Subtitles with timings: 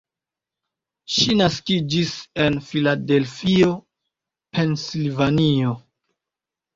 [1.15, 2.13] Ŝi naskiĝis
[2.45, 3.67] en Filadelfio,
[4.59, 5.75] Pensilvanio.